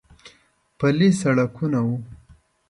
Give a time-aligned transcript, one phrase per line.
[0.79, 1.89] پلي سړکونه و.